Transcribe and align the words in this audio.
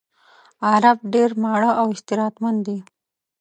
عرب 0.71 0.97
ډېر 1.13 1.29
ماړه 1.43 1.71
او 1.81 1.87
اسراتمن 1.95 2.55
دي. 2.65 2.77